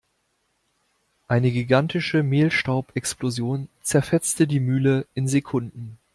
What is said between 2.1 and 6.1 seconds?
Mehlstaubexplosion zerfetzte die Mühle in Sekunden.